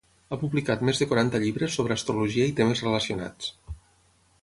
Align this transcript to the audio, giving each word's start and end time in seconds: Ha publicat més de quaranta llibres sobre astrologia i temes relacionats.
Ha 0.29 0.37
publicat 0.43 0.81
més 0.89 1.01
de 1.01 1.07
quaranta 1.11 1.43
llibres 1.45 1.77
sobre 1.81 1.99
astrologia 1.99 2.51
i 2.53 2.57
temes 2.63 2.85
relacionats. 2.89 3.55